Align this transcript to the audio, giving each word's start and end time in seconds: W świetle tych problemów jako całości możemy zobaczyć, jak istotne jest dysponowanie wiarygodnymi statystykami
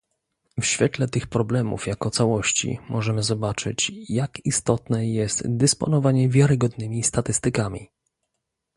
W 0.61 0.65
świetle 0.65 1.07
tych 1.07 1.27
problemów 1.27 1.87
jako 1.87 2.09
całości 2.09 2.79
możemy 2.89 3.23
zobaczyć, 3.23 3.91
jak 4.09 4.45
istotne 4.45 5.07
jest 5.09 5.43
dysponowanie 5.57 6.29
wiarygodnymi 6.29 7.03
statystykami 7.03 7.89